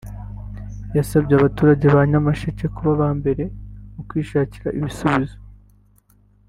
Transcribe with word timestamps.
yasabye 0.97 1.33
abaturage 1.35 1.85
ba 1.95 2.01
Nyamasheke 2.09 2.65
kuba 2.75 2.91
aba 2.95 3.07
mbere 3.19 3.43
mu 3.93 4.01
kwishakamo 4.07 4.69
ibisubizo 4.79 5.37